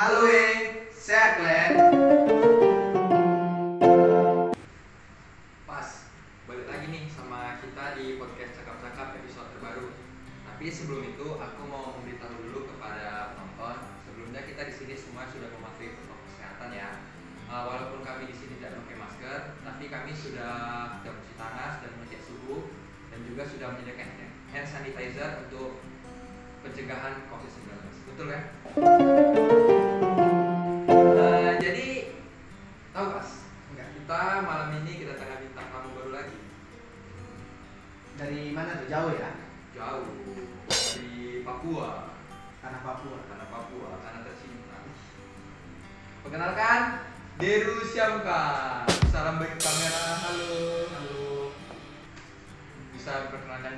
[0.00, 1.76] Halo, eh, saya Glenn.
[5.68, 5.88] Pas,
[6.48, 9.92] balik lagi nih sama kita di podcast cakap-cakap episode terbaru.
[10.48, 11.59] Tapi sebelum itu aku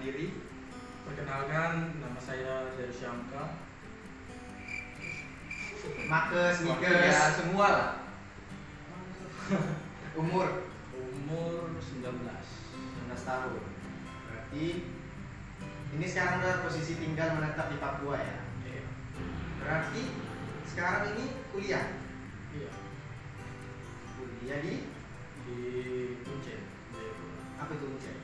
[0.03, 0.35] diri
[1.03, 3.59] Perkenalkan, nama saya Deru Syamka.
[6.07, 7.91] Makes, ya Mikes, semua lah
[10.23, 12.07] umur Umur 19.
[12.07, 12.23] 19
[13.11, 13.63] tahun.
[14.31, 14.67] Berarti
[15.93, 18.39] ini sekarang udah posisi tinggal menetap di Papua ya.
[18.63, 18.85] Iya.
[19.59, 20.03] Berarti
[20.71, 21.99] sekarang ini kuliah.
[22.55, 22.71] Iya.
[24.15, 24.75] Kuliah di
[25.43, 25.59] Di
[26.47, 27.43] Jayapura.
[27.59, 28.22] apa itu Uncen?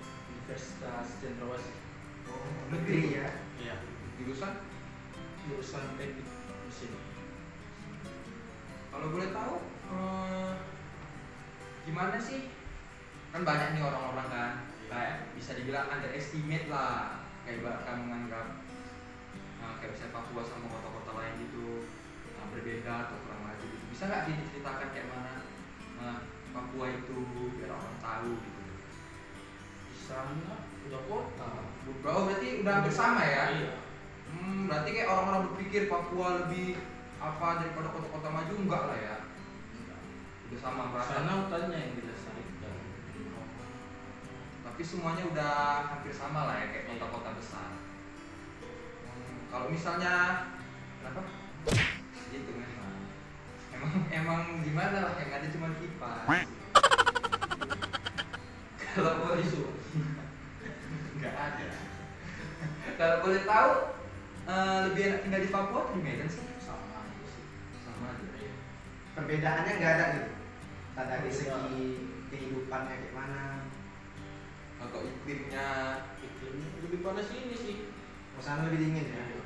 [0.48, 1.76] Universitas Cendrawasih.
[2.24, 3.28] Oh, negeri ya.
[3.60, 3.76] Iya.
[4.16, 4.64] jurusan
[5.44, 6.24] Jurusan teknik
[6.64, 6.88] mesin.
[8.88, 9.60] kalau boleh tahu
[9.92, 10.52] eh,
[11.84, 12.48] gimana sih
[13.28, 14.52] kan banyak nih orang-orang kan
[14.88, 18.64] kayak bisa dibilang underestimate lah kayak kamu menganggap
[19.60, 21.84] eh, kayak misalnya Papua sama kota-kota lain gitu
[22.24, 25.34] eh, berbeda atau kurang maju gitu bisa nggak diceritakan kayak mana
[26.00, 26.18] eh,
[26.56, 27.20] Papua itu
[27.60, 28.57] biar orang tahu gitu
[30.08, 30.56] sana
[30.88, 31.48] udah kota.
[32.08, 33.44] oh berarti udah hampir sama ya?
[33.52, 33.72] Iya.
[34.32, 36.80] hmm, berarti kayak orang-orang berpikir Papua lebih
[37.20, 38.54] apa daripada kota-kota maju?
[38.56, 39.16] Enggak lah ya?
[39.76, 40.00] Enggak.
[40.48, 41.20] udah sama merasa.
[41.20, 42.76] Sana hutannya yang dilestarikan.
[44.64, 45.52] tapi semuanya udah
[45.92, 47.68] hampir sama lah ya kayak kota-kota besar.
[49.04, 50.14] Hmm, kalau misalnya
[51.04, 51.20] kenapa?
[52.32, 53.12] Gitu memang
[53.76, 56.24] emang emang gimana lah yang ada cuma kipas.
[58.98, 59.46] Kalau boleh
[62.98, 63.70] kalau boleh tahu
[64.44, 67.44] eh, lebih enak tinggal di Papua atau di Medan sih Sama aja sih.
[67.78, 68.52] sama aja Iya.
[69.14, 70.32] Perbedaannya nggak ada gitu.
[70.92, 71.38] Tak dari Beda.
[71.38, 71.86] segi
[72.28, 73.44] kehidupannya kayak mana.
[74.78, 75.66] atau iklimnya
[76.18, 77.76] Iklimnya lebih panas ini sih.
[78.34, 79.22] Oh, sana lebih dingin ya.
[79.26, 79.42] Iya.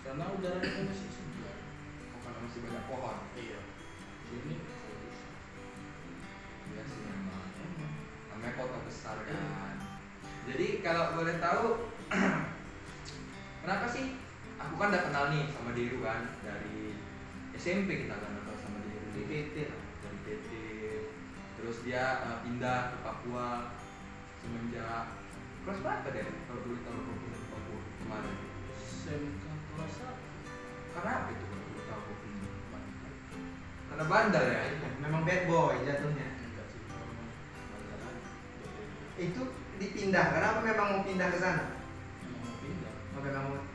[0.00, 1.56] Sana udaranya masih segar.
[2.12, 3.60] oh, karena masih banyak pohon Iya.
[4.24, 4.56] Sini
[6.68, 7.44] Iya sih memang.
[8.28, 9.76] Namanya kota besar kan.
[10.44, 11.64] Jadi kalau boleh tahu
[13.64, 14.20] kenapa sih?
[14.60, 17.00] Aku kan udah kenal nih sama Deru kan dari
[17.56, 19.56] SMP kita kan kenal sama Deru Di PT
[20.04, 20.50] dari PT.
[21.56, 23.72] Terus dia eh, pindah ke Papua
[24.44, 25.16] semenjak
[25.64, 28.34] kelas berapa deh kalau boleh tahu kau pindah ke Papua kemarin?
[28.76, 29.94] SMK kelas.
[30.92, 32.52] Karena apa itu kalau boleh tahu kau pindah?
[33.88, 34.60] Karena bandar ya?
[35.00, 36.28] Memang bad boy jatuhnya.
[39.16, 39.42] Itu
[39.80, 40.24] dipindah.
[40.36, 41.73] Kenapa memang mau pindah ke sana?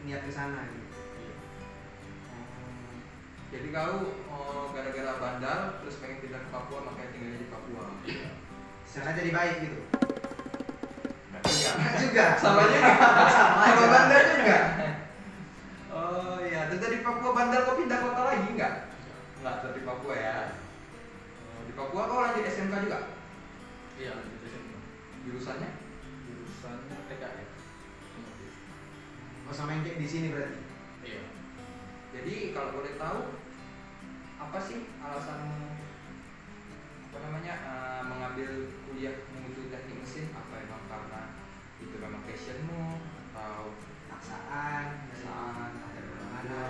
[0.09, 0.90] Niat ke sana gitu.
[1.22, 1.34] Iya.
[3.53, 7.86] Jadi kau oh, gara-gara bandar terus pengen pindah ke Papua makanya tinggalnya di Papua.
[8.09, 8.34] Iya.
[8.90, 9.80] Sana jadi baik gitu.
[11.30, 11.94] Enggak.
[12.02, 12.25] Juga.
[12.42, 12.94] Sama juga.
[12.98, 13.86] Sama Sama aja.
[13.86, 14.58] bandar juga.
[15.94, 18.74] Oh iya, terus dari Papua bandar kau pindah kota lagi enggak?
[19.38, 20.38] Enggak, dari Papua ya.
[21.53, 23.14] Oh, Di Papua kau lanjut SMK juga?
[24.02, 24.78] Iya, lanjut SMA.
[25.30, 25.69] Jurusannya?
[26.25, 27.59] Jurusannya TKR.
[29.50, 30.62] Oh, sama yang di sini berarti.
[31.02, 31.26] Iya.
[32.14, 33.42] Jadi kalau boleh tahu
[34.38, 35.74] apa sih alasanmu
[37.10, 40.30] apa namanya eh, mengambil kuliah menuju teknik mesin?
[40.38, 41.34] Apa emang karena
[41.82, 43.02] itu memang passionmu
[43.34, 43.74] atau
[44.06, 46.02] Paksaan, Paksaan, ada
[46.46, 46.62] ada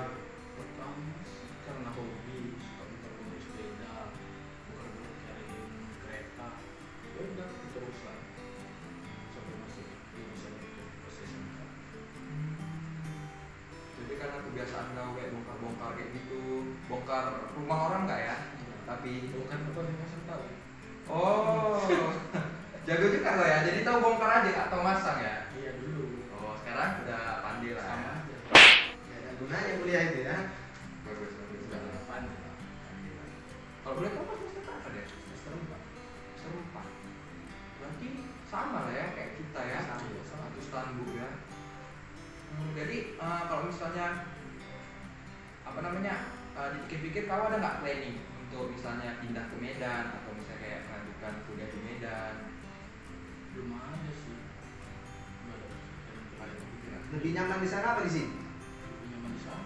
[57.09, 58.37] Lebih nyaman di sana apa di sini?
[58.37, 59.65] lebih nyaman di sana.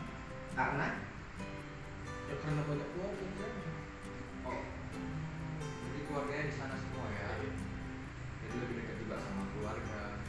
[0.55, 0.87] Karena?
[2.31, 3.59] Ya karena banyak keluarga di sana
[4.43, 4.59] oh
[5.59, 7.29] jadi keluarganya di sana semua ya.
[8.43, 10.23] Jadi lebih dekat juga sama keluarga.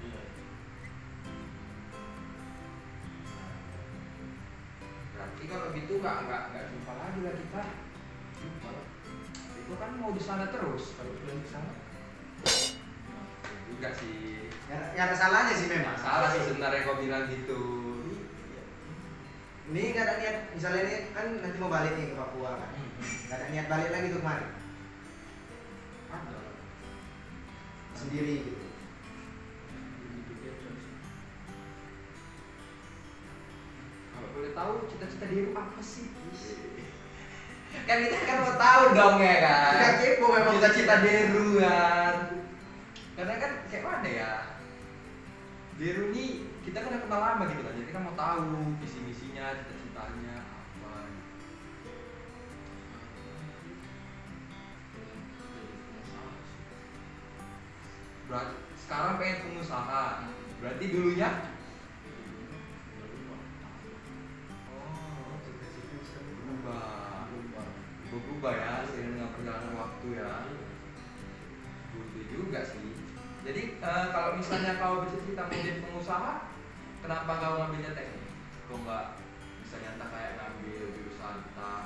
[0.00, 0.20] Iya.
[5.12, 7.62] Berarti kalau gitu nggak nggak nggak jumpa lagi lah kita.
[8.40, 8.86] Jumpa lah
[9.64, 11.72] itu kan mau di sana terus kalau kalian di sana
[13.70, 14.48] juga sih.
[14.68, 15.94] Ya, ya ada salahnya sih memang.
[15.94, 17.62] nggak salah sih sebenarnya kau bilang gitu.
[18.08, 18.62] Iya
[19.70, 22.70] Ini nggak ada niat, misalnya ini kan nanti mau balik nih ke Papua kan.
[23.28, 24.46] Nggak ada niat balik lagi tuh kemari
[26.14, 26.30] ada.
[26.32, 26.44] Lah
[27.94, 28.64] sendiri gitu.
[34.14, 36.06] Kalau boleh tahu cita-cita diri apa sih?
[37.84, 39.72] Kan kita kan mau tahu dong ya kan.
[39.74, 40.52] Kita kepo memang.
[40.56, 42.23] cita-cita Deru kan
[43.14, 44.32] karena kan kayak mana ya
[45.74, 49.58] Deru ini kita kan udah kenal lama gitu kan jadi kan mau tahu visi misinya
[49.58, 50.92] cita-citanya apa
[58.30, 60.28] berarti sekarang pengen pengusaha.
[60.60, 61.30] Berarti dulunya?
[64.70, 65.36] Oh
[66.44, 67.66] berubah.
[68.12, 68.52] Berubah.
[68.52, 70.32] Ya seiring dengan perjalanan waktu ya.
[71.96, 72.93] Betul juga sih
[73.44, 76.32] jadi eh, kalau misalnya kau bercita-cita mau jadi pengusaha
[77.00, 78.32] kenapa kau ngambilnya teknik
[78.64, 79.04] kau nggak
[79.60, 81.82] misalnya entah kayak ngambil jurusan entah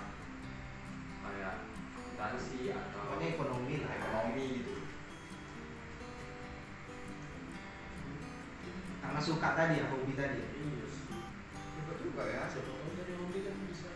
[1.20, 1.54] kayak
[1.92, 3.92] akuntansi atau Pokoknya ekonomi lah.
[3.92, 4.74] ekonomi gitu
[8.98, 10.36] Karena suka tadi ya, hobi tadi.
[10.36, 10.48] ya.
[10.52, 10.84] iya
[11.80, 13.88] Betul juga ya siapa tahu dari hobi kan bisa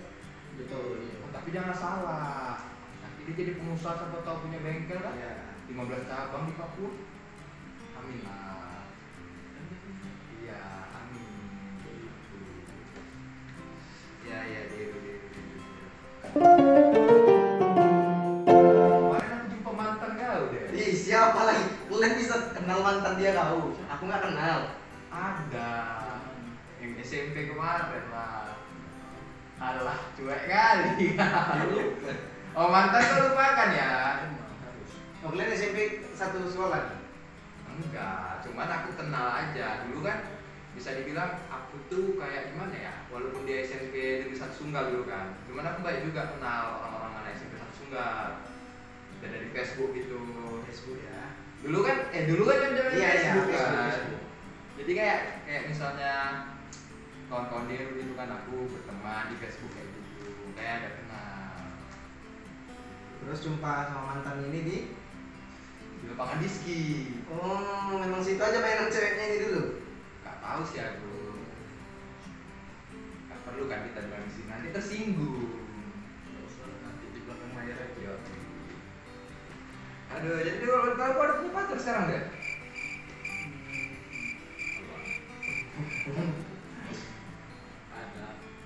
[0.56, 1.04] Betul.
[1.04, 1.16] iya.
[1.20, 2.64] Oh, tapi jangan salah
[2.98, 5.32] nanti dia jadi pengusaha siapa tahu punya bengkel kan Iya.
[5.68, 6.90] 15 cabang di Papua
[7.94, 8.88] amin lah
[10.38, 10.60] iya
[10.94, 11.26] amin
[11.82, 12.32] Gitu.
[14.22, 15.28] ya ya deru deru
[18.42, 21.64] kemarin aku jumpa mantan kau deh Ih, siapa lagi?
[21.86, 23.70] Kalian bisa kenal mantan dia kau?
[23.76, 24.58] Aku nggak kenal.
[25.12, 25.70] ada
[26.80, 28.56] yang SMP kemarin lah
[29.60, 31.14] alah cuek kali
[32.52, 33.90] oh mantan kau lupakan ya
[35.22, 35.78] Oh, kalian SMP
[36.12, 37.01] satu sekolah?
[37.72, 39.88] Enggak, cuman aku kenal aja.
[39.88, 40.18] Dulu kan
[40.72, 42.94] bisa dibilang aku tuh kayak gimana ya?
[43.08, 45.36] Walaupun dia SMP Negeri Satu Sunggal dulu kan.
[45.48, 48.44] Cuman aku baik juga kenal orang-orang anak SMP Satu Sunggal.
[49.24, 50.20] Dan dari Facebook gitu.
[50.68, 51.36] Facebook ya.
[51.62, 53.90] Dulu kan eh dulu kan zaman Iya, iya, Facebook Facebook, kan.
[53.94, 54.22] Facebook.
[54.72, 56.12] Jadi kayak kayak misalnya
[57.30, 60.26] kawan-kawan dia itu kan aku berteman di Facebook kayak gitu.
[60.58, 61.54] Kayak ada kenal.
[63.22, 64.78] Terus jumpa sama mantan ini di
[66.02, 66.82] Di lapangan diski.
[67.30, 69.62] Oh, memang situ aja mainan ceweknya ini dulu.
[70.26, 71.14] Gak tahu sih aku.
[73.30, 75.62] Gak perlu kan kita bilang di sini nanti tersinggung.
[76.82, 78.14] nanti di belakang layar aja Yo.
[80.12, 82.24] Aduh, jadi kalau kau ada punya pacar sekarang deh?
[87.94, 88.24] ada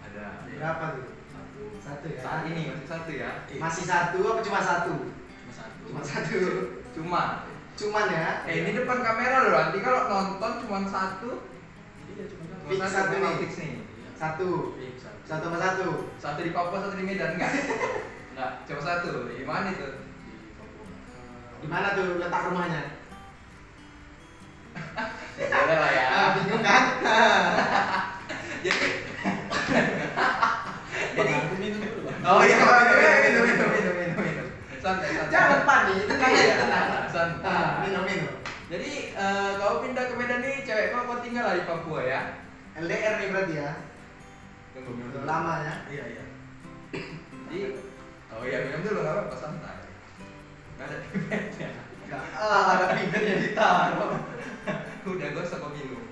[0.08, 0.24] Ada.
[0.56, 1.06] Berapa tuh?
[1.28, 2.20] satu Satu ya.
[2.24, 3.30] Saat ini masih satu ya.
[3.60, 4.94] Masih satu apa cuma satu?
[5.36, 6.85] cuma satu Cuma satu.
[6.96, 7.44] Cuma.
[7.76, 8.28] Cuman ya.
[8.48, 9.52] Eh ini depan kamera loh.
[9.52, 11.44] Nanti kalau nonton cuma satu.
[12.16, 13.34] iya cuma satu Fix satu nih.
[13.44, 13.70] Fix nih.
[13.76, 14.10] Iya.
[14.16, 14.48] Satu.
[14.80, 15.88] Fix satu Satu sama satu.
[16.16, 17.52] Satu di Papua, satu di Medan enggak?
[18.32, 19.28] enggak, cuma satu.
[19.28, 19.88] Di mana itu?
[19.92, 20.84] di Papua
[21.60, 22.82] Di mana tuh letak rumahnya?
[25.36, 26.04] Boleh lah ya.
[26.08, 26.82] Ah, bingung kan?
[28.64, 28.88] Jadi
[31.16, 33.55] Bang, aku minum dulu bang Oh iya, minum minum minum minum minum minum.
[34.86, 35.32] Santai santai.
[35.34, 36.88] Jangan panik, tenang aja, Iya, tenang.
[37.10, 37.82] santai.
[37.82, 38.34] Minum minum.
[38.66, 42.20] Jadi eh, kau pindah ke Medan nih, cewek kau kau tinggal di Papua ya?
[42.76, 43.70] LDR nih berarti ya.
[44.74, 45.26] Tunggu minum Udah dulu.
[45.26, 45.74] lama ya.
[45.88, 46.24] iya iya
[47.46, 47.58] Jadi,
[48.30, 49.76] oh iya minum dulu nggak apa-apa santai.
[50.76, 51.70] Nggak ada pipetnya.
[52.06, 54.10] Enggak, ah, ada pinggirnya ditaruh.
[55.10, 56.02] Udah gosok kau minum.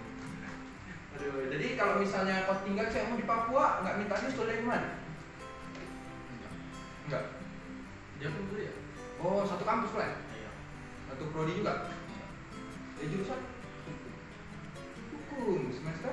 [1.15, 4.99] Aduh, jadi kalau misalnya kau tinggal cewekmu di Papua, nggak minta nyusul dari mana?
[7.07, 7.25] enggak Enggak.
[8.19, 8.77] Dia pun kuliah
[9.19, 10.21] Oh, satu kampus lah.
[10.37, 10.51] iya
[11.09, 11.89] Satu prodi juga.
[13.01, 13.41] Eh jurusan?
[15.11, 16.13] Hukum semester?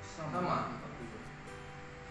[0.00, 0.80] Sama.
[0.80, 1.20] aku juga.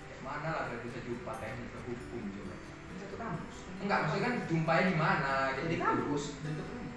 [0.06, 2.56] Kayak mana lah kalau bisa jumpa teknik ke hukum juga.
[3.02, 3.56] Satu kampus.
[3.80, 5.34] Enggak, maksudnya kan jumpanya di mana?
[5.58, 6.24] Kayak Di kampus.
[6.46, 6.88] dekat rumah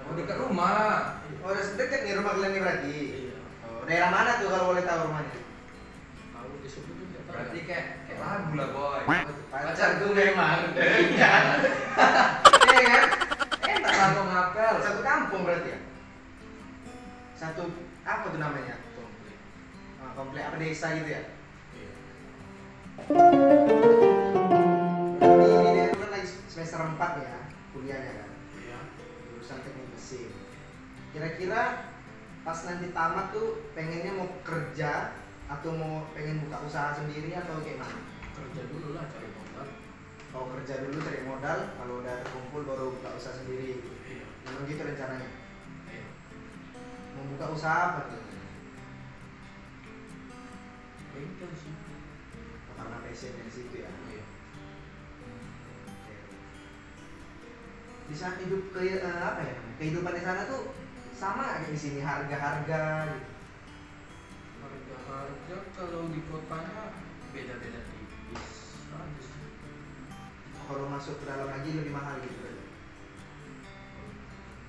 [0.00, 0.98] Oh, dekat rumah.
[1.44, 2.96] Oh, udah deket nih rumah kalian nih berarti.
[3.28, 3.34] iya
[3.70, 5.38] Oh, daerah mana tuh kalau boleh tahu rumahnya?
[7.30, 7.64] Berarti ya.
[7.66, 9.00] kayak kayak lagu lah boy
[9.50, 11.44] Pacarku memang tinggal.
[12.70, 13.04] Iya kan?
[13.66, 14.74] Enak lagu ngapel.
[14.78, 15.78] Satu kampung berarti ya?
[17.34, 17.62] Satu
[18.02, 18.76] apa tuh namanya?
[18.94, 19.36] komplit
[19.98, 21.22] Ah, komplek apa desa gitu ya?
[21.74, 21.90] iya
[25.18, 27.36] Berarti ini dia kan lagi semester 4 ya
[27.70, 28.30] kuliahnya kan?
[28.60, 28.78] iya
[29.30, 30.30] Jurusan teknik mesin.
[31.10, 31.90] Kira-kira
[32.40, 35.12] pas nanti tamat tuh pengennya mau kerja
[35.50, 37.98] atau mau pengen buka usaha sendiri atau kayak mana?
[38.30, 39.66] kerja dulu lah cari modal
[40.30, 43.82] Mau kerja dulu cari modal, kalau udah terkumpul baru buka usaha sendiri.
[44.06, 45.30] iya Memang gitu rencananya.
[45.90, 46.06] iya
[47.18, 48.22] Mau buka usaha apa tuh?
[51.10, 51.74] bengkel sih
[52.70, 53.90] Oh, karena passionnya di situ ya.
[54.08, 54.24] iya
[55.90, 56.14] Oke.
[58.06, 59.54] Di saat hidup ke eh, apa ya?
[59.82, 60.70] Kehidupan di sana tuh
[61.12, 62.82] sama kayak di sini harga-harga.
[63.10, 63.29] Gitu.
[65.10, 66.94] Harga kalau di kotanya
[67.34, 68.46] beda beda tipis
[68.94, 69.42] aja sih
[70.70, 72.38] Kalau masuk ke dalam lagi lebih mahal gitu.
[72.38, 72.66] berarti.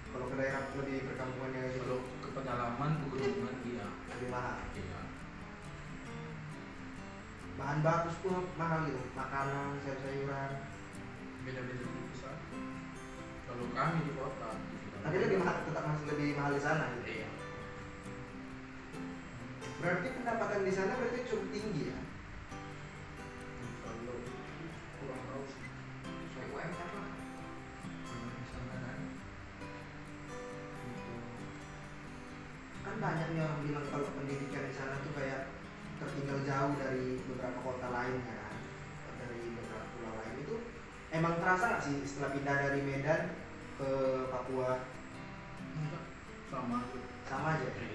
[0.10, 3.86] Kalau ke daerah lebih perkampungannya gitu kalau ke pedalaman pegunungan dia
[4.18, 4.58] lebih mahal.
[4.74, 5.02] iya
[7.62, 9.02] Bahan baku pun mahal gitu.
[9.14, 10.52] Makanan, sayur-sayuran.
[11.46, 12.22] beda beda tipis
[13.46, 14.50] kalau kami di kota
[15.02, 16.86] Tapi lebih mahal, tetap masih lebih mahal di sana.
[16.98, 17.22] Gitu.
[17.22, 17.41] iya
[19.82, 21.98] Berarti pendapatan di sana berarti cukup tinggi ya.
[23.82, 24.14] kalau
[25.02, 25.66] kurang tahu sih.
[26.54, 27.10] UMR lah
[28.06, 29.00] di sana kan
[32.86, 35.50] kan banyaknya orang bilang kalau pendidikan di sana tuh kayak
[35.98, 38.56] tertinggal jauh dari beberapa kota lainnya kan
[39.18, 40.46] dari beberapa pulau lain.
[40.46, 40.56] Itu
[41.10, 43.34] emang terasa nggak sih setelah pindah dari Medan
[43.82, 43.90] ke
[44.30, 44.86] Papua?
[45.74, 46.06] Enggak.
[46.54, 47.00] Sama aja.
[47.26, 47.92] Sama aja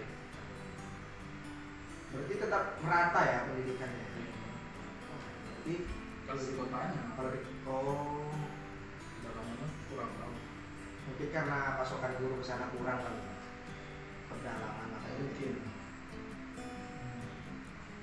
[2.27, 4.07] berarti tetap merata ya pendidikannya.
[5.47, 5.75] Berarti
[6.27, 7.03] kalau di kotanya?
[7.15, 7.41] kalau di
[7.71, 8.27] oh.
[9.23, 10.35] Pedalamannya kurang tahu.
[11.07, 13.35] Mungkin karena pasokan guru ke sana kurang kali ya.
[14.27, 15.55] pedalaman makanya mungkin.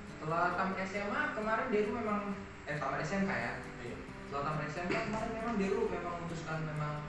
[0.08, 2.22] setelah tamat SMA kemarin Deru memang
[2.64, 3.54] eh tamat SMK ya?
[3.84, 3.98] Iya.
[4.32, 7.04] Setelah tamat SMK kemarin memang Deru memang memutuskan memang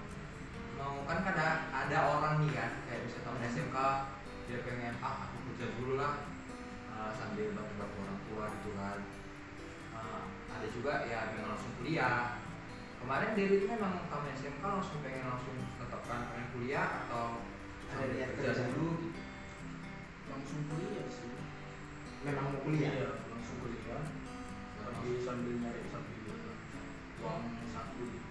[0.83, 3.79] mau kan ada ada orang nih kan kayak bisa tamat SMK
[4.51, 6.34] dia pengen ah aku kerja dulu lah
[7.05, 8.99] ah, sambil bantu-bantu orang tua gitu kan.
[9.93, 10.23] Ah,
[10.57, 12.41] ada juga ya memang langsung kuliah.
[13.05, 17.45] Kemarin Deru itu memang tamat SMK langsung pengen langsung tetapkan pengen kuliah atau
[17.85, 19.21] Ada niat kerja dulu gitu.
[20.33, 21.29] Langsung kuliah sih.
[22.25, 22.91] Memang mau kuliah?
[22.97, 24.01] Iya langsung kuliah.
[24.81, 26.17] Tapi sambil nyari sambil
[27.21, 28.29] uang satu gitu.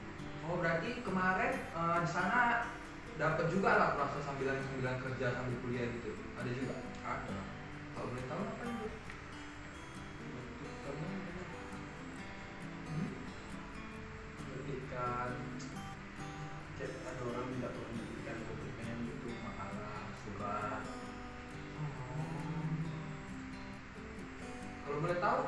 [0.49, 2.65] Oh berarti kemarin eh, di sana
[3.13, 6.17] dapat juga lah rasa sambilan sambilan kerja sambil kuliah gitu.
[6.33, 6.75] Ada juga.
[7.05, 7.42] ada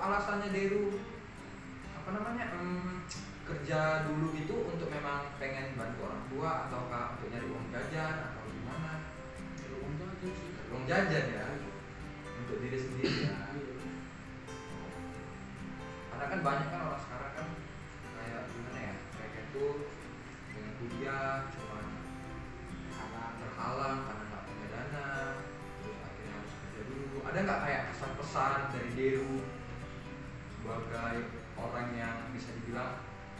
[0.05, 0.93] alasannya Deru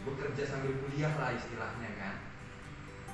[0.06, 2.14] bekerja sambil kuliah lah istilahnya kan.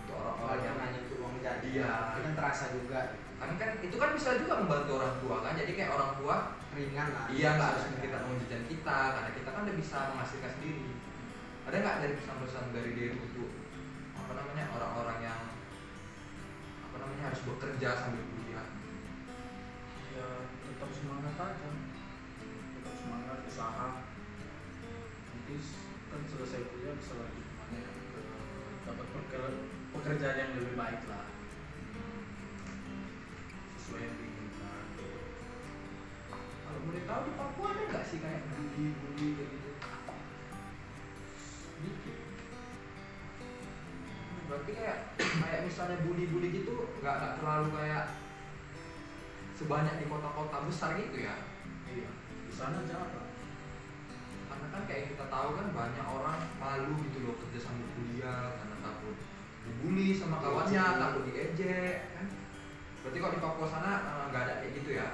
[0.05, 1.93] Untuk orang-orang yang hanya itu uang jadi Iya.
[2.13, 3.01] itu kan terasa juga.
[3.41, 6.37] Kan kan itu kan bisa juga membantu orang tua kan jadi kayak orang tua
[6.77, 7.27] ringan lah.
[7.33, 10.87] Iya nggak harus kita uang jajan kita karena kita kan udah bisa menghasilkan sendiri.
[11.67, 13.51] Ada nggak dari pesan-pesan dari Deru untuk
[14.19, 15.41] apa namanya orang-orang yang
[16.87, 18.67] apa namanya harus bekerja sambil kuliah?
[20.13, 21.71] Ya tetap semangat aja.
[22.79, 23.89] Tetap semangat usaha.
[25.33, 25.55] Nanti
[26.13, 28.21] kan selesai kuliah bisa lanjut ke mana ya ke
[28.85, 29.65] dapat peker-
[29.97, 31.25] pekerjaan yang lebih baik lah
[33.81, 34.85] sesuai yang diinginkan
[36.63, 39.71] Kalau boleh tahu di Papua ada nggak sih kayak bully-bully kayak gitu?
[41.81, 42.19] dikit
[44.53, 48.05] Berarti kayak kayak misalnya bully-bully gitu nggak nggak terlalu kayak
[49.57, 51.41] sebanyak di kota-kota besar gitu ya?
[51.89, 53.32] iya di sana jarang
[54.53, 58.77] Karena kan kayak kita tahu kan banyak orang malu gitu loh kerja sambil kuliah karena
[58.81, 59.17] takut
[59.63, 61.01] dibully sama kawannya, Diejek.
[61.01, 62.27] takut diejek kan?
[63.03, 65.09] Berarti kalau di Papua sana eh, nggak ada kayak gitu ya?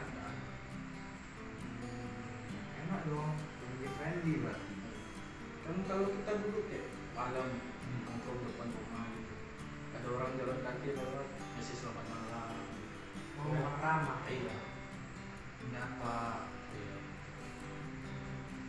[2.78, 4.66] Enak dong, lebih friendly berarti.
[5.68, 7.48] kan kalau kita dulu kayak malam
[8.08, 9.34] nongkrong depan rumah gitu
[9.92, 11.26] ada orang jalan kaki lewat
[11.58, 12.56] masih selamat malam
[13.38, 14.18] Oh, ramah.
[14.26, 14.56] iya
[15.68, 16.48] Nyapa.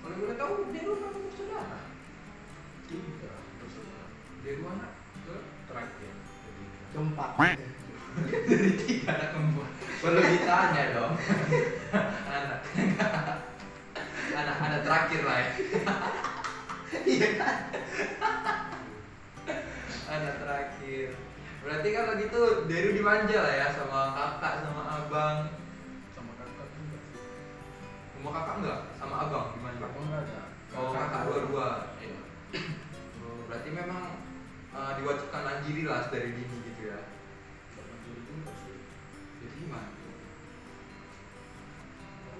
[0.10, 1.78] Kalau boleh tahu dia lu berapa bersaudara?
[2.90, 3.30] tiga
[3.62, 4.10] bersaudara
[4.42, 5.36] Dia lu anak ke
[5.70, 7.30] terakhir jadi Keempat.
[8.50, 9.70] dari tiga anak kembar.
[10.02, 11.14] Perlu ditanya dong.
[12.26, 12.60] anak.
[14.34, 15.50] anak anak terakhir lah ya.
[17.06, 17.56] Iya kan?
[20.10, 21.08] anak terakhir.
[21.62, 25.38] Berarti kalau gitu Deru dimanja lah ya sama kakak sama abang.
[26.18, 27.22] sama kakak juga sih
[28.18, 28.89] Sama kakak enggak?
[31.60, 32.00] Kakak dua-dua.
[32.00, 32.20] iya
[33.20, 34.04] Oh, berarti memang
[34.72, 37.00] uh, diwajibkan lanjiri lah dari dini gitu ya.
[39.40, 39.90] Jadi gimana?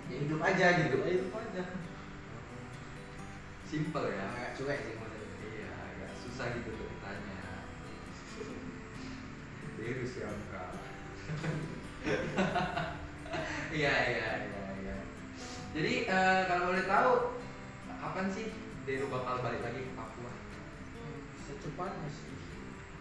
[0.10, 0.98] Ya hidup aja gitu.
[1.04, 1.64] Hidup hidup aja
[3.70, 4.26] Simple ya.
[4.34, 5.38] Agak cuek sih maksudnya.
[5.46, 7.40] Iya, agak susah gitu untuk ditanya.
[9.78, 10.64] Deru siapa?
[13.70, 14.96] Iya, iya, iya, iya.
[15.78, 17.38] Jadi eh, kalau boleh tahu
[18.02, 18.50] kapan sih
[18.84, 20.32] Deru bakal balik lagi ke Papua?
[21.40, 22.30] secepatnya sih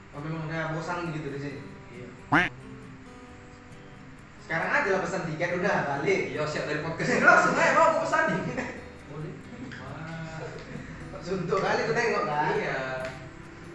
[0.09, 1.61] Oh, memang udah bosan gitu di sini.
[1.93, 2.09] iya
[4.41, 6.33] Sekarang aja lah pesan tiket udah balik.
[6.33, 8.41] Iya, siap dari podcast ini langsung aja mau aku pesan nih.
[9.07, 9.33] boleh
[9.77, 10.41] Wah,
[11.21, 12.57] Suntuk kali tuh tengok kan.
[12.57, 12.81] iya.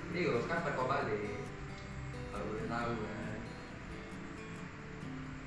[0.10, 1.38] Iya, kapan kau balik?
[2.27, 3.38] Kalau boleh tahu kan.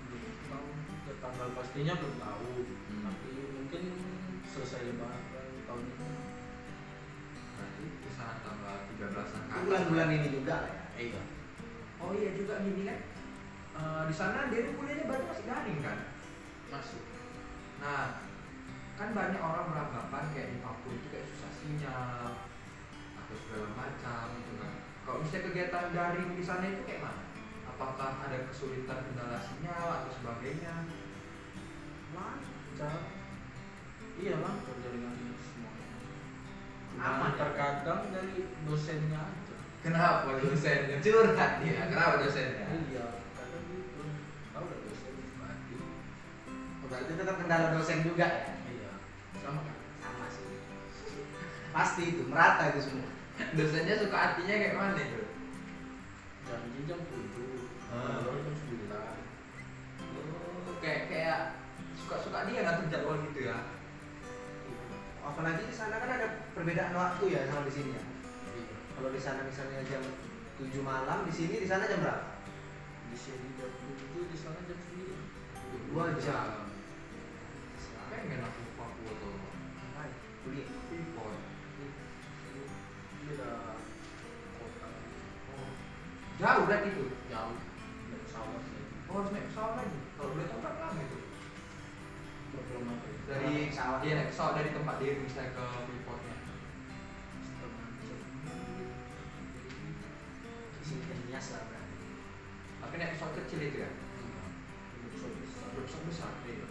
[0.07, 0.67] belum tahu
[1.19, 2.47] tanggal pastinya belum tahu
[2.87, 3.03] Hmm.
[3.05, 3.83] tapi mungkin
[4.47, 5.23] selesai lebaran
[5.67, 6.07] tahun ini
[8.05, 9.65] kisaran tanggal 13-an ke atas.
[9.67, 10.85] Bulan-bulan ini juga lah ya.
[10.97, 11.23] iya
[11.97, 12.99] Oh iya juga gini kan.
[13.77, 15.99] Eh, di sana dia kuliahnya berarti masih daring kan?
[16.67, 17.03] masuk
[17.77, 18.25] Nah,
[18.97, 22.41] kan banyak orang beranggapan kayak di Papua itu kayak susah sinyal
[23.21, 24.73] atau segala macam gitu kan.
[25.05, 27.23] Kalau misalnya kegiatan daring di sana itu kayak mana?
[27.69, 30.89] Apakah ada kesulitan kendala sinyal atau sebagainya?
[32.17, 32.97] lancar
[34.17, 35.33] iya lancar jaringannya
[36.97, 37.29] ya?
[37.37, 41.83] terkadang dari dosennya aja Kenapa dosennya curhat dia?
[41.87, 42.65] Kenapa dosennya?
[42.91, 44.03] iya kadang gitu
[44.51, 45.75] tahu udah dosen mati
[46.87, 48.51] Berarti tetap kendala dosen juga ya.
[48.67, 48.93] iya
[49.39, 50.47] sama kan Sama sih.
[51.71, 53.11] Pasti itu merata itu semua.
[53.53, 55.21] Dosennya suka hatinya kayak mana itu?
[56.47, 58.23] janji jam tujuh Ah.
[58.23, 59.15] baru jam sembilan
[60.67, 61.39] Oh, kayak kayak
[61.97, 63.67] suka-suka dia ngatur jadwal gitu ya.
[65.21, 68.01] Apalagi di sana kan ada perbedaan waktu ya sama di sini ya.
[68.57, 70.01] iya Kalau di sana misalnya jam
[70.57, 72.41] 7 malam, di sini di sana jam berapa?
[73.13, 75.21] di sini jam tujuh di sana jam sembilan
[75.93, 76.73] Dua jam.
[78.09, 79.37] Pengen aku Papua tuh.
[80.01, 80.11] Hai,
[80.45, 80.69] kuliah.
[80.89, 81.37] Freeport.
[83.27, 83.51] beda
[84.57, 84.87] kota
[85.53, 85.71] Oh.
[86.41, 87.05] Jauh berarti itu.
[87.29, 87.57] jauh
[88.09, 88.71] naik pesawat lagi
[89.11, 89.99] Oh, harus naik pesawat lagi.
[90.17, 91.19] Kalau boleh tahu berapa lama itu?
[92.55, 92.95] berapa lama?
[93.29, 93.99] Dari pesawat.
[94.07, 96.46] Iya, naik pesawat dari tempat dia misalnya ke Freeportnya.
[101.37, 102.97] Kan Nias lah berarti.
[102.97, 103.91] Naik pesawat kecil itu ya.
[105.13, 106.33] Pesawat besar Pesawat besar.
[106.49, 106.65] Iya.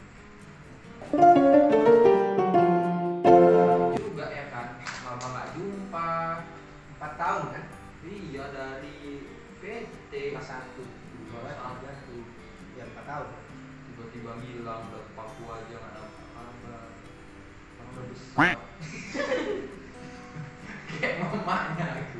[3.93, 4.81] Juga ya kan.
[4.81, 6.09] Lama nggak jumpa.
[6.97, 7.65] 4 tahun kan?
[8.09, 9.29] Iya dari
[9.61, 10.81] PT Kelas 1.
[11.29, 12.17] Dua satu.
[12.73, 13.29] Ya 4 tahun.
[13.85, 16.03] tiba-tiba ngilang udah ke Papua aja nggak ada
[16.35, 16.51] orang
[17.95, 18.59] udah besar
[20.99, 22.19] kayak mamanya aku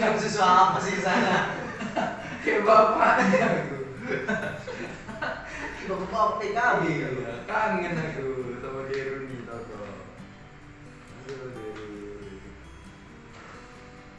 [0.00, 1.60] Minum susu apa sih sana?
[2.40, 3.76] kayak aku
[6.08, 7.20] Bapak PKB kalau.
[7.20, 9.92] Iya, kangen aku sama Deruni Deru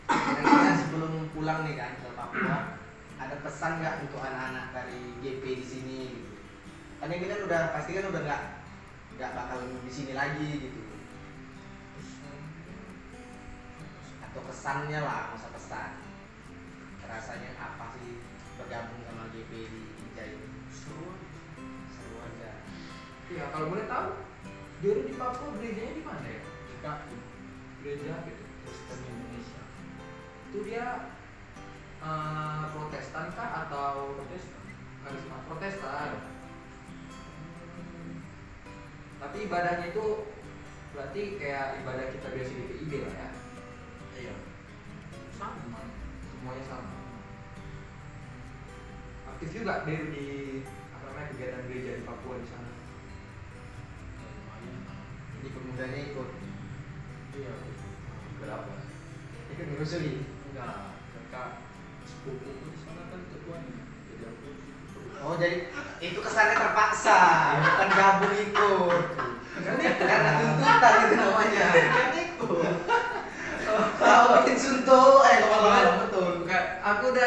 [0.06, 2.78] Kira-kira sebelum pulang nih kan ke Papua,
[3.18, 6.38] ada pesan nggak untuk anak-anak dari GP di sini gitu?
[7.02, 8.44] Kan ini kan udah pasti kan udah nggak
[9.18, 10.91] nggak bakal di sini lagi gitu.
[14.32, 15.92] Atau kesannya lah, masa pesan.
[17.04, 18.24] Rasanya apa sih
[18.56, 19.92] bergabung sama GP di ini?
[20.72, 21.20] seru.
[21.92, 22.64] Seru aja.
[23.28, 24.24] iya kalau boleh tahu
[24.80, 26.42] Deru di Papua gerejanya di mana ya?
[26.48, 27.18] DKI
[27.84, 29.64] gereja gitu Kristen Indonesia.
[30.48, 31.12] Itu dia
[32.00, 34.64] eh, Protestan kah atau Protestan?
[35.04, 36.12] Karisma Protestan.
[39.20, 40.06] Tapi ibadahnya itu
[40.96, 43.41] berarti kayak ibadah kita biasa di PIB lah ya
[46.52, 47.00] semuanya sama.
[49.32, 50.28] Aktif juga dia di
[50.92, 52.72] apa namanya kegiatan gereja di Papua di sana?
[55.40, 56.30] Jadi kemudiannya ikut?
[57.40, 57.54] Iya
[58.44, 58.74] berapa?
[59.56, 60.92] Ikut ngerusuri enggak.
[61.32, 61.64] Kakak
[62.04, 63.84] sepupu di sana kan ketuanya.
[64.12, 64.48] Jadi aku
[65.24, 65.72] Oh jadi
[66.04, 67.20] itu kesannya terpaksa,
[67.64, 69.04] bukan gabung ikut.
[69.56, 71.68] Karena tuntutan itu namanya.
[71.96, 72.76] kan ikut.
[74.02, 75.24] Kalau bikin suntuk,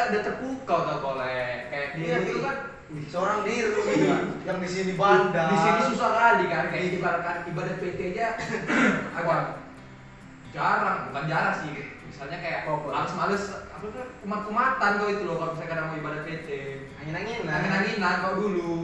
[0.09, 2.45] udah terpukau tau oleh kayak dia Iya, itu iya.
[2.45, 4.17] kan Wih, seorang diri Iya.
[4.45, 5.49] yang di sini bandar.
[5.49, 8.27] di sini susah kali kan kayak ibaratkan ibadah PT aja
[9.19, 9.41] agak
[10.51, 11.73] jarang bukan jarang sih
[12.05, 12.95] misalnya kayak Oh, boleh.
[12.95, 16.49] males-males apa tuh kumat-kumatan kau itu loh kalau misalnya kadang mau ibadah PT
[16.97, 17.51] Angin-anginan.
[17.51, 18.77] angin-anginan kau dulu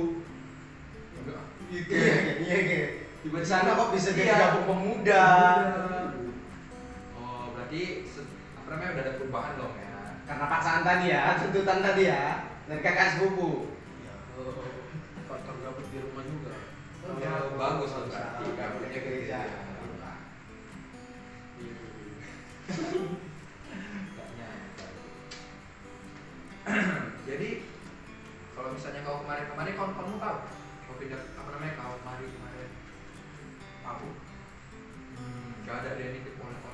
[1.71, 2.87] Iya, iya, iya, iya.
[3.23, 4.39] tiba Di sana kok bisa jadi Iya.
[4.43, 5.25] gabung pemuda.
[7.15, 7.83] oh berarti
[8.59, 9.90] apa namanya udah ada perubahan dong ya
[10.31, 13.67] Karena paksaan tadi ya, tuntutan tadi ya, dari kakak sepupu.
[14.07, 14.15] ya
[15.27, 16.55] faktor gabut di rumah juga
[17.11, 18.55] Oh, bagus loh berarti Bisa.
[18.55, 19.39] gabutnya ke gereja
[21.59, 21.75] Iya.
[27.27, 27.49] Jadi
[28.55, 30.37] kalau misalnya kau kemarin-kemarin kau kamu tahu
[30.87, 32.69] kau pindah apa namanya kau kemarin kemarin
[33.83, 34.09] aku
[35.17, 36.70] hmm, nggak ada dia nitip oleh-oleh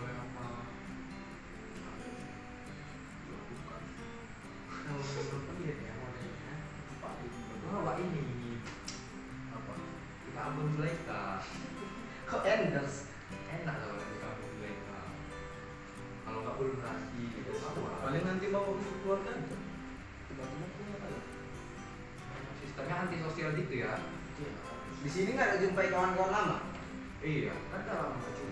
[4.96, 6.54] oh iya ya modelnya
[7.04, 7.12] Pak
[7.68, 8.20] oh ini
[9.52, 9.74] apa
[10.24, 10.40] kita
[12.26, 12.42] Kok
[13.44, 13.76] enak
[14.56, 14.98] Zulaika
[16.24, 16.56] kalau nggak
[17.12, 17.52] gitu
[18.00, 18.46] paling nanti
[23.52, 23.92] gitu ya
[24.40, 24.50] iya
[25.04, 26.58] Di sini nggak ada jumpai kawan-kawan lama.
[27.20, 27.84] iya kan
[28.16, 28.48] macam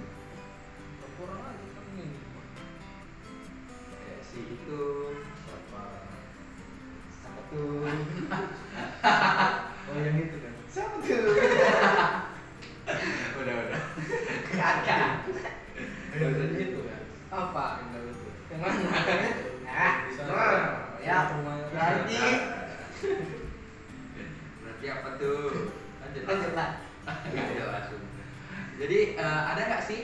[1.24, 2.06] orang aja kan ini
[4.34, 4.82] itu
[7.54, 7.86] tuh?
[9.88, 11.24] oh yang itu kan Siapa tuh?
[13.40, 13.80] udah udah
[14.54, 15.10] Kakak.
[16.18, 17.64] yang tadi itu kan Apa?
[17.80, 18.82] yang itu Yang mana?
[19.74, 21.26] Ah, oh, ya.
[21.74, 22.14] Berarti
[24.62, 25.66] berarti apa tuh
[25.98, 26.78] lanjut lanjut lah.
[27.34, 27.98] Nggak langsung
[28.78, 30.03] jadi eh, ada nggak sih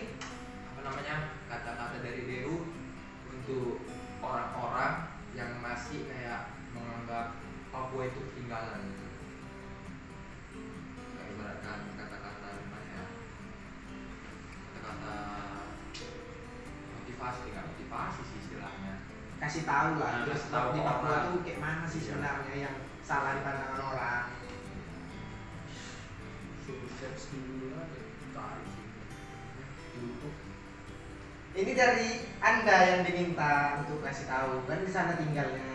[7.90, 9.06] Papua itu ketinggalan gitu
[11.10, 13.04] kayak ibaratkan kata-kata gimana ya
[14.70, 15.14] kata-kata
[16.94, 18.94] motivasi nggak motivasi sih istilahnya
[19.42, 20.22] Kasih tahu lah.
[20.22, 21.24] Nah, Terus kasih tahu di ke Papua orang.
[21.34, 22.06] tuh kayak mana sih Iya.
[22.14, 24.24] sebenarnya yang salah di pandangan orang?
[26.62, 27.74] suruh search dulu
[28.70, 28.86] sih
[29.98, 30.36] YouTube
[31.58, 35.69] Ini dari anda yang diminta untuk kasih tahu kan di sana tinggalnya.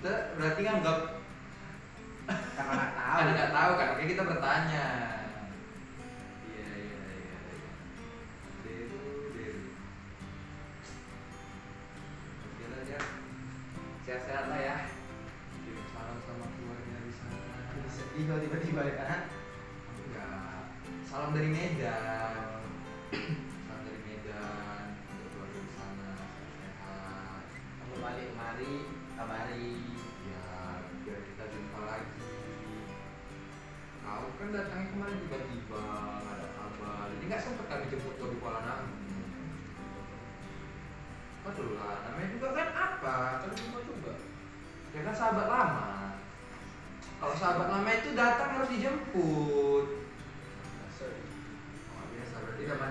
[0.00, 0.98] Kita berarti nganggap
[2.56, 3.16] Karena nggak tahu.
[3.20, 3.88] Ada nggak tahu kan?
[4.00, 4.84] Kita bertanya.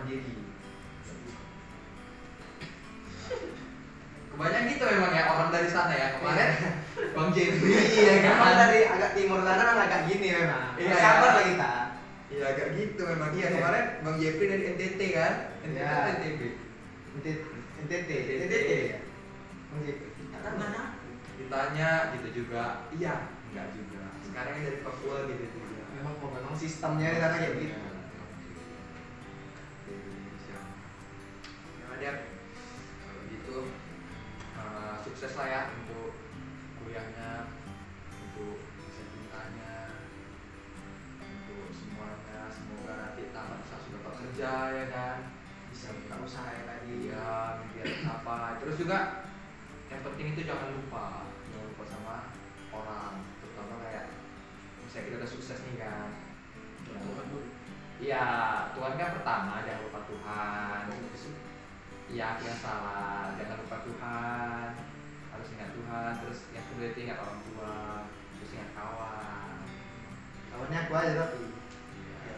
[0.09, 0.33] Mandiri.
[4.33, 6.49] Kebanyakan gitu memang ya orang dari sana ya kemarin.
[7.13, 8.57] Bang Jeffrey ya kan.
[8.57, 10.73] Dari agak timur sana memang agak gini memang.
[10.79, 10.95] Iya.
[10.97, 11.71] Sabar lah kita.
[12.29, 15.33] Iya agak gitu memang iya kemarin Bang Jeffrey dari NTT kan
[15.65, 15.93] NTT Iya.
[16.17, 16.41] NTB
[17.19, 17.45] NTT,
[17.85, 18.09] NTT,
[18.47, 18.99] NTT ya.
[19.69, 20.09] Bang Jepri.
[20.39, 20.83] Kan mana?
[21.39, 25.67] ditanya gitu juga iya enggak juga sekarang dari Papua gitu juga
[25.99, 27.88] Memang memang sistemnya di sana kayak gitu.
[31.99, 32.31] Ya dia
[33.03, 33.57] kalau gitu
[34.55, 36.15] eh, sukses lah ya untuk
[36.79, 37.51] kuliahnya
[38.23, 39.99] untuk bisa cintanya
[41.19, 42.47] untuk semuanya.
[42.55, 45.17] Semoga nanti tamat bisa sudah dapat kerja ya kan?
[45.75, 47.11] Bisa buka usaha ya tadi.
[47.11, 48.63] Iya, biar apa.
[48.63, 49.27] Terus juga
[49.91, 52.15] yang penting itu jangan lupa, jangan lupa sama
[52.71, 54.07] orang, terutama kayak
[54.87, 55.83] misalnya kita udah sukses nih
[57.99, 58.23] ya
[58.71, 60.83] Tuhan kan pertama jangan lupa Tuhan
[62.13, 63.33] ya yang salah.
[63.37, 64.69] Jangan lupa Tuhan.
[65.29, 66.11] Harus ingat Tuhan.
[66.25, 67.75] Terus yang kedua itu ingat orang tua.
[68.39, 69.57] Terus ingat kawan.
[70.49, 71.43] Kawannya aku aja tapi.
[72.25, 72.37] Iya.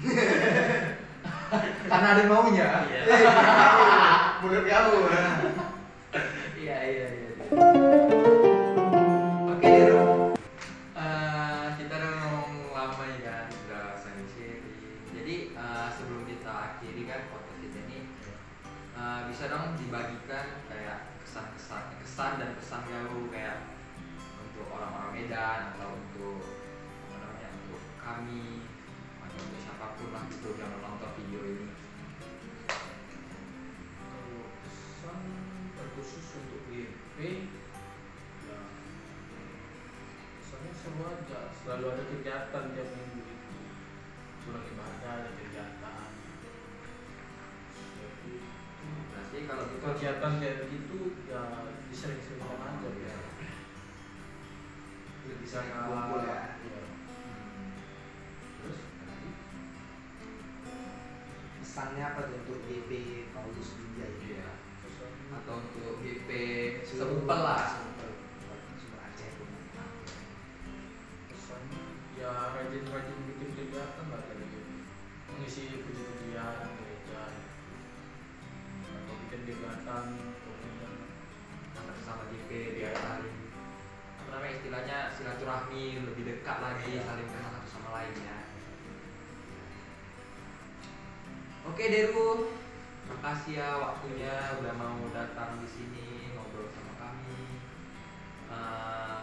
[1.90, 2.68] Karena ada maunya.
[2.86, 3.02] Iya.
[4.42, 4.98] Menurut kamu.
[6.60, 8.09] iya iya iya
[49.80, 51.40] kegiatan kayak begitu ya
[51.88, 53.16] disering-seringkan aja
[55.20, 56.58] Lebih sering kumpul ya.
[56.60, 56.80] Iya.
[57.40, 57.72] Hmm.
[61.64, 62.90] Pesannya apa tuh untuk DP
[63.32, 64.10] Paulus Wijaya?
[64.20, 64.48] iya
[64.84, 66.28] Pesan atau untuk GP
[66.84, 67.79] sempel lah
[79.90, 80.06] bikin kegiatan
[80.46, 80.94] kemudian
[81.74, 83.38] atas sama GP biar saling
[84.22, 87.02] apa namanya istilahnya silaturahmi lebih dekat lagi Iya.
[87.02, 88.36] saling kenal satu sama lainnya
[91.66, 92.30] oke Deru.
[93.10, 97.42] Makasih ya waktunya udah mau datang di sini ngobrol sama kami.
[98.46, 99.22] Eh,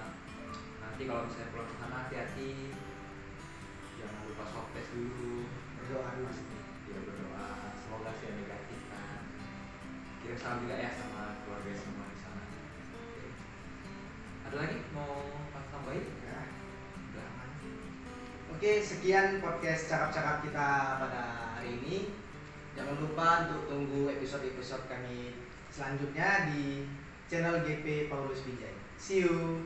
[0.84, 2.76] nanti kalau misalnya pulang ke sana hati-hati.
[3.96, 5.48] Jangan lupa swab test dulu.
[5.80, 6.60] Berdoa sih.
[6.92, 7.48] ya berdoa.
[7.80, 8.28] Semoga sih
[10.28, 12.44] kirim salam juga ya sama keluarga semua di sana
[14.44, 15.24] ada lagi mau
[15.72, 16.40] tambahin Ya.
[17.16, 17.32] udah
[18.52, 20.68] Oke, sekian podcast cakap-cakap kita
[21.00, 21.24] pada
[21.56, 22.12] hari ini.
[22.76, 25.32] Jangan lupa untuk tunggu episode-episode kami
[25.72, 26.84] selanjutnya di
[27.32, 28.76] channel GP Paulus Wijaya.
[29.00, 29.64] See you.